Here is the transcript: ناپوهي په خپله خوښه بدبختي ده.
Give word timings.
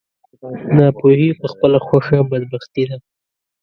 ناپوهي 0.75 1.29
په 1.39 1.45
خپله 1.51 1.77
خوښه 1.85 2.17
بدبختي 2.29 2.83
ده. 2.89 2.97